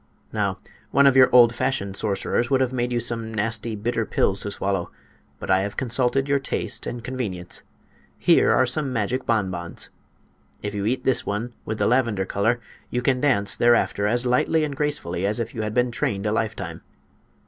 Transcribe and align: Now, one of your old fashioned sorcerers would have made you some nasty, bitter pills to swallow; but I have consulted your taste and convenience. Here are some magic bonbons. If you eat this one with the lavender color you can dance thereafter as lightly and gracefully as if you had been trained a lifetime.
Now, 0.33 0.57
one 0.89 1.05
of 1.05 1.15
your 1.15 1.29
old 1.31 1.53
fashioned 1.53 1.95
sorcerers 1.95 2.49
would 2.49 2.59
have 2.59 2.73
made 2.73 2.91
you 2.91 2.99
some 2.99 3.31
nasty, 3.31 3.75
bitter 3.75 4.03
pills 4.03 4.39
to 4.39 4.49
swallow; 4.49 4.89
but 5.37 5.51
I 5.51 5.59
have 5.61 5.77
consulted 5.77 6.27
your 6.27 6.39
taste 6.39 6.87
and 6.87 7.03
convenience. 7.03 7.61
Here 8.17 8.49
are 8.51 8.65
some 8.65 8.91
magic 8.91 9.27
bonbons. 9.27 9.91
If 10.63 10.73
you 10.73 10.87
eat 10.87 11.03
this 11.03 11.23
one 11.27 11.53
with 11.65 11.77
the 11.77 11.85
lavender 11.85 12.25
color 12.25 12.59
you 12.89 13.03
can 13.03 13.21
dance 13.21 13.55
thereafter 13.55 14.07
as 14.07 14.25
lightly 14.25 14.63
and 14.63 14.75
gracefully 14.75 15.23
as 15.23 15.39
if 15.39 15.53
you 15.53 15.61
had 15.61 15.75
been 15.75 15.91
trained 15.91 16.25
a 16.25 16.31
lifetime. 16.31 16.81